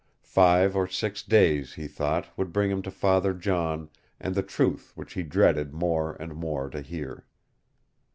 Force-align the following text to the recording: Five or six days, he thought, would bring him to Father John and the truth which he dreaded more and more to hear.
Five 0.23 0.75
or 0.75 0.87
six 0.87 1.21
days, 1.21 1.73
he 1.73 1.87
thought, 1.87 2.25
would 2.35 2.51
bring 2.51 2.71
him 2.71 2.81
to 2.81 2.89
Father 2.89 3.35
John 3.35 3.91
and 4.19 4.33
the 4.33 4.41
truth 4.41 4.91
which 4.95 5.13
he 5.13 5.21
dreaded 5.21 5.75
more 5.75 6.13
and 6.15 6.33
more 6.33 6.71
to 6.71 6.81
hear. 6.81 7.27